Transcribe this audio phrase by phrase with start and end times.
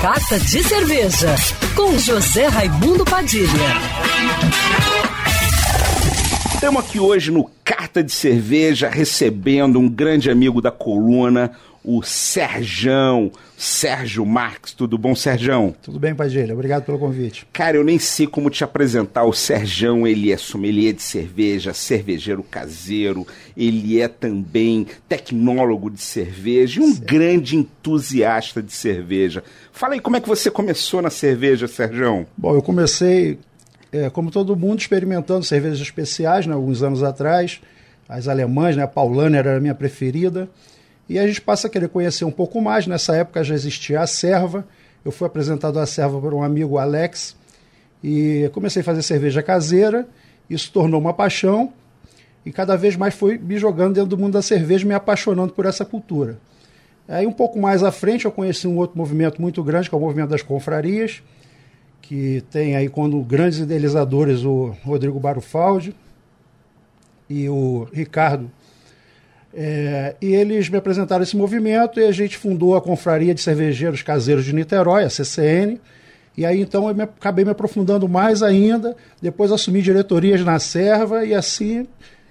[0.00, 1.34] Carta de Cerveja,
[1.74, 3.48] com José Raimundo Padilha.
[6.54, 11.50] Estamos aqui hoje no Carta de Cerveja, recebendo um grande amigo da coluna,
[11.90, 14.74] o Serjão, Sérgio Marques.
[14.74, 15.74] Tudo bom, Serjão?
[15.80, 16.52] Tudo bem, Padilha.
[16.52, 17.46] Obrigado pelo convite.
[17.50, 19.24] Cara, eu nem sei como te apresentar.
[19.24, 23.26] O Serjão, ele é sommelier de cerveja, cervejeiro caseiro,
[23.56, 27.06] ele é também tecnólogo de cerveja e um certo.
[27.06, 29.42] grande entusiasta de cerveja.
[29.72, 32.26] Fala aí, como é que você começou na cerveja, Serjão?
[32.36, 33.38] Bom, eu comecei,
[33.90, 37.62] é, como todo mundo, experimentando cervejas especiais, né, alguns anos atrás.
[38.06, 40.50] As alemãs, né, a Paulaner era a minha preferida.
[41.08, 42.86] E a gente passa a querer conhecer um pouco mais.
[42.86, 44.66] Nessa época já existia a serva.
[45.04, 47.34] Eu fui apresentado à serva por um amigo, Alex,
[48.02, 50.06] e comecei a fazer cerveja caseira.
[50.50, 51.72] Isso tornou uma paixão
[52.44, 55.66] e cada vez mais fui me jogando dentro do mundo da cerveja, me apaixonando por
[55.66, 56.38] essa cultura.
[57.06, 59.98] Aí um pouco mais à frente eu conheci um outro movimento muito grande, que é
[59.98, 61.22] o movimento das confrarias,
[62.02, 65.94] que tem aí quando grandes idealizadores o Rodrigo Barufaldi
[67.28, 68.50] e o Ricardo
[69.54, 74.02] é, e eles me apresentaram esse movimento e a gente fundou a Confraria de Cervejeiros
[74.02, 75.80] Caseiros de Niterói, a CCN.
[76.36, 81.24] E aí então eu me, acabei me aprofundando mais ainda, depois assumi diretorias na Serva
[81.24, 81.86] e assim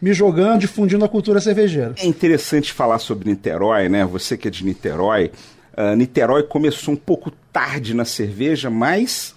[0.00, 1.94] me jogando, difundindo a cultura cervejeira.
[1.98, 4.04] É interessante falar sobre Niterói, né?
[4.04, 5.30] Você que é de Niterói.
[5.76, 9.32] Uh, Niterói começou um pouco tarde na cerveja, mas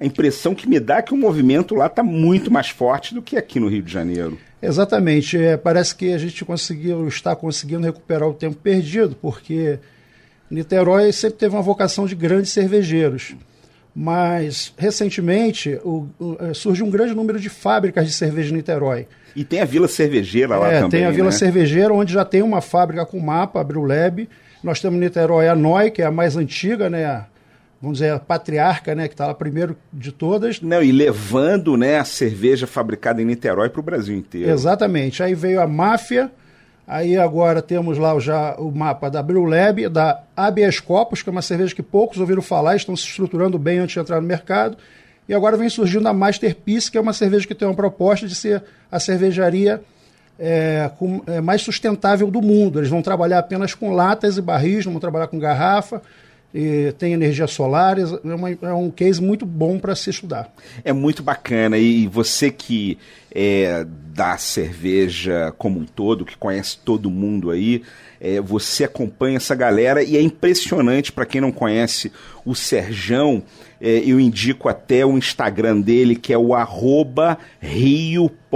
[0.00, 3.20] a impressão que me dá é que o movimento lá está muito mais forte do
[3.20, 4.38] que aqui no Rio de Janeiro.
[4.66, 5.38] Exatamente.
[5.38, 9.78] É, parece que a gente conseguiu, está conseguindo recuperar o tempo perdido, porque
[10.50, 13.34] Niterói sempre teve uma vocação de grandes cervejeiros.
[13.94, 19.06] Mas, recentemente, o, o, é, surge um grande número de fábricas de cerveja em Niterói.
[19.34, 20.90] E tem a Vila Cervejeira lá é, também.
[20.90, 21.32] Tem a Vila né?
[21.32, 24.28] Cervejeira, onde já tem uma fábrica com mapa, a Bruleb.
[24.62, 27.24] Nós temos em Niterói a Noi, que é a mais antiga, né?
[27.80, 30.60] Vamos dizer, a patriarca, né, que está lá primeiro de todas.
[30.60, 34.50] Não, e levando né, a cerveja fabricada em Niterói para o Brasil inteiro.
[34.50, 35.22] Exatamente.
[35.22, 36.30] Aí veio a máfia,
[36.86, 41.42] aí agora temos lá já o mapa da Brewlab, da Habeas Corpus, que é uma
[41.42, 44.76] cerveja que poucos ouviram falar, estão se estruturando bem antes de entrar no mercado.
[45.28, 48.34] E agora vem surgindo a Masterpiece, que é uma cerveja que tem uma proposta de
[48.34, 49.82] ser a cervejaria
[50.38, 52.78] é, com, é, mais sustentável do mundo.
[52.78, 56.00] Eles vão trabalhar apenas com latas e barris, não vão trabalhar com garrafa
[56.98, 60.52] tem energia solar, é, uma, é um case muito bom para se estudar.
[60.84, 61.76] É muito bacana.
[61.78, 62.98] E você que
[63.34, 63.84] é
[64.14, 67.82] da cerveja como um todo, que conhece todo mundo aí,
[68.18, 72.10] é, você acompanha essa galera e é impressionante para quem não conhece
[72.44, 73.42] o Serjão.
[73.80, 78.54] É, eu indico até o Instagram dele, que é o arroba rio.beer,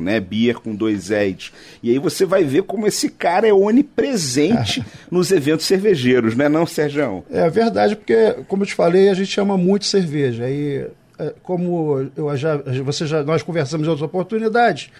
[0.00, 0.18] né?
[0.18, 1.52] Beer com dois L's.
[1.82, 6.66] E aí você vai ver como esse cara é onipresente nos eventos cervejeiros, né não,
[6.66, 7.22] Serjão?
[7.30, 10.48] É verdade, porque, como eu te falei, a gente ama muito cerveja.
[10.50, 10.86] E
[11.18, 14.90] é, como eu já, você já, nós conversamos em outras oportunidades,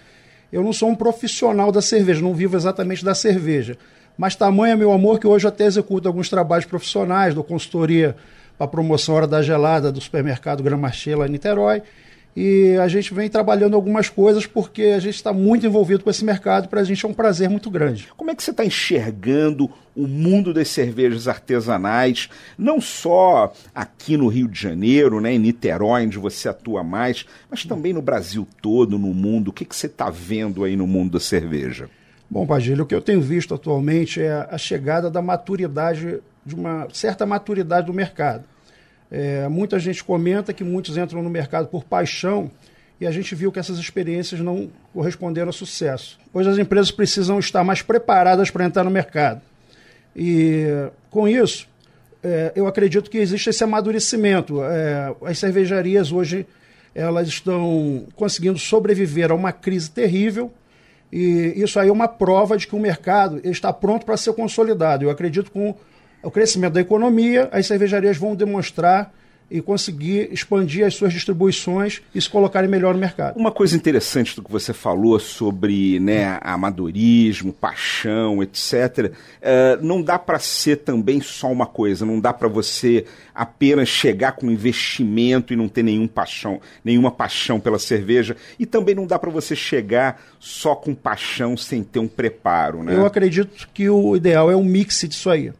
[0.51, 3.77] eu não sou um profissional da cerveja, não vivo exatamente da cerveja.
[4.17, 8.15] Mas tamanho é meu amor que hoje eu até executo alguns trabalhos profissionais, dou consultoria
[8.59, 11.81] a promoção Hora da Gelada do supermercado Gramarché lá em Niterói.
[12.35, 16.25] E a gente vem trabalhando algumas coisas porque a gente está muito envolvido com esse
[16.25, 18.07] mercado e para a gente é um prazer muito grande.
[18.17, 24.27] Como é que você está enxergando o mundo das cervejas artesanais, não só aqui no
[24.27, 28.97] Rio de Janeiro, né, em Niterói, onde você atua mais, mas também no Brasil todo,
[28.97, 29.49] no mundo?
[29.49, 31.87] O que, que você está vendo aí no mundo da cerveja?
[32.27, 36.87] Bom, Pagílio, o que eu tenho visto atualmente é a chegada da maturidade, de uma
[36.91, 38.43] certa maturidade do mercado.
[39.11, 42.49] É, muita gente comenta que muitos entram no mercado por paixão
[42.99, 46.19] e a gente viu que essas experiências não corresponderam a sucesso.
[46.33, 49.41] Hoje as empresas precisam estar mais preparadas para entrar no mercado.
[50.15, 50.65] E
[51.09, 51.67] com isso,
[52.23, 54.63] é, eu acredito que existe esse amadurecimento.
[54.63, 56.45] É, as cervejarias hoje
[56.95, 60.51] elas estão conseguindo sobreviver a uma crise terrível
[61.11, 65.03] e isso aí é uma prova de que o mercado está pronto para ser consolidado.
[65.03, 65.75] Eu acredito com
[66.23, 69.13] o crescimento da economia, as cervejarias vão demonstrar
[69.53, 73.37] e conseguir expandir as suas distribuições e se colocarem melhor no mercado.
[73.37, 80.01] Uma coisa interessante do que você falou sobre né, amadorismo, paixão, etc., uh, eh, não
[80.01, 83.05] dá para ser também só uma coisa, não dá para você
[83.35, 88.95] apenas chegar com investimento e não ter nenhum paixão, nenhuma paixão pela cerveja, e também
[88.95, 92.81] não dá para você chegar só com paixão sem ter um preparo.
[92.81, 92.95] Né?
[92.95, 95.51] Eu acredito que o ideal é um mix disso aí.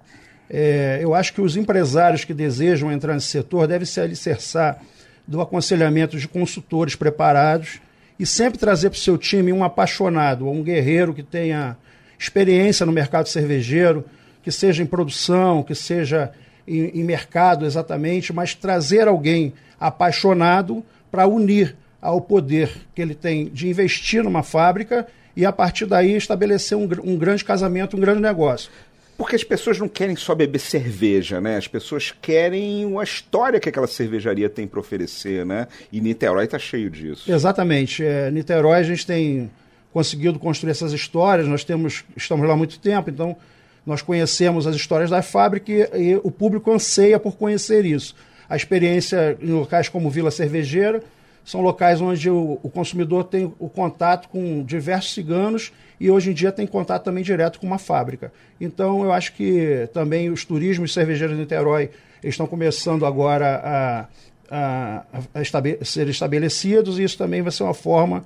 [0.56, 4.80] É, eu acho que os empresários que desejam entrar nesse setor devem se alicerçar
[5.28, 7.82] do aconselhamento de consultores preparados
[8.20, 11.76] e sempre trazer para o seu time um apaixonado, um guerreiro que tenha
[12.20, 14.06] experiência no mercado cervejeiro,
[14.44, 16.32] que seja em produção, que seja
[16.68, 23.46] em, em mercado exatamente, mas trazer alguém apaixonado para unir ao poder que ele tem
[23.46, 28.22] de investir numa fábrica e a partir daí estabelecer um, um grande casamento, um grande
[28.22, 28.70] negócio.
[29.18, 31.58] Porque as pessoas não querem só beber cerveja, né?
[31.58, 35.68] As pessoas querem a história que aquela cervejaria tem para oferecer, né?
[35.92, 37.32] E Niterói está cheio disso.
[37.32, 38.04] Exatamente.
[38.04, 39.52] É, Niterói a gente tem
[39.94, 43.38] conseguido construir essas histórias, nós temos, estamos lá há muito tempo, então
[43.86, 48.16] nós conhecemos as histórias da fábrica e, e o público anseia por conhecer isso.
[48.50, 51.04] A experiência em locais como Vila Cervejeira
[51.46, 56.34] são locais onde o, o, consumidor tem o contato com diversos ciganos e hoje em
[56.34, 58.32] dia tem contato também direto com uma fábrica.
[58.60, 61.90] Então eu acho que também os turismos cervejeiros de Niterói
[62.24, 64.08] estão começando agora a,
[64.50, 68.24] a, a, a ser estabelecidos e isso também vai ser uma forma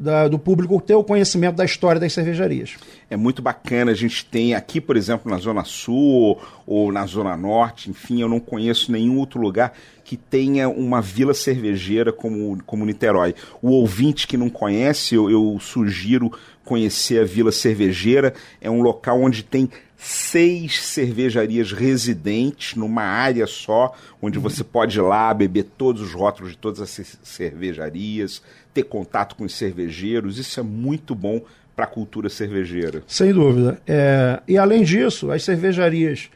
[0.00, 2.76] da, do público ter o conhecimento da história das cervejarias.
[3.10, 3.90] É muito bacana.
[3.90, 8.28] A gente tem aqui, por exemplo, na Zona Sul ou, na Zona Norte, enfim, eu
[8.28, 9.72] não conheço nenhum outro lugar
[10.04, 13.34] que tenha uma vila cervejeira como, como Niterói.
[13.60, 16.32] O ouvinte que não conhece, eu, eu sugiro
[16.64, 18.34] conhecer a Vila Cervejeira.
[18.60, 19.68] É um local onde tem
[19.98, 23.92] seis cervejarias residentes numa área só,
[24.22, 28.40] onde você pode ir lá beber todos os rótulos de todas as cervejarias,
[28.72, 30.38] ter contato com os cervejeiros.
[30.38, 31.42] Isso é muito bom
[31.74, 33.02] para a cultura cervejeira.
[33.08, 33.80] Sem dúvida.
[33.86, 36.30] É, e além disso, as cervejarias,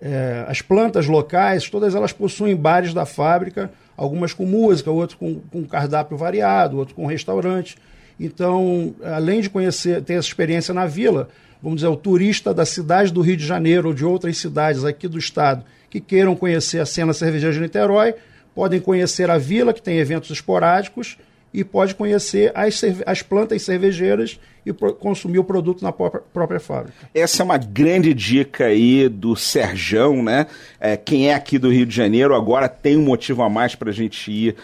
[0.00, 5.40] é, as plantas locais, todas elas possuem bares da fábrica, algumas com música, outras com,
[5.50, 7.76] com cardápio variado, outras com restaurante.
[8.18, 11.28] Então, além de conhecer, ter essa experiência na vila,
[11.64, 15.08] vamos dizer, o turista da cidade do Rio de Janeiro ou de outras cidades aqui
[15.08, 18.14] do estado que queiram conhecer a cena cervejeira de Niterói,
[18.52, 21.16] podem conhecer a vila, que tem eventos esporádicos,
[21.54, 27.08] e pode conhecer as, as plantas cervejeiras e consumir o produto na própria, própria, fábrica.
[27.14, 30.48] Essa é uma grande dica aí do Serjão, né?
[30.80, 33.90] É, quem é aqui do Rio de Janeiro agora tem um motivo a mais para
[33.90, 34.56] a gente ir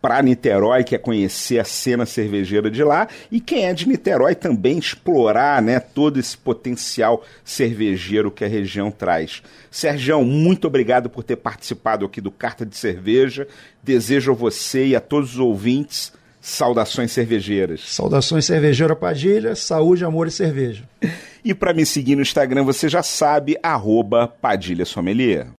[0.00, 4.78] para Niterói, quer conhecer a cena cervejeira de lá, e quem é de Niterói também
[4.78, 9.42] explorar né, todo esse potencial cervejeiro que a região traz.
[9.70, 13.46] Sergião, muito obrigado por ter participado aqui do Carta de Cerveja.
[13.82, 17.80] Desejo a você e a todos os ouvintes saudações cervejeiras.
[17.86, 20.84] Saudações cervejeira Padilha, saúde, amor e cerveja.
[21.44, 25.48] e para me seguir no Instagram, você já sabe, arroba Padilha Sommelier.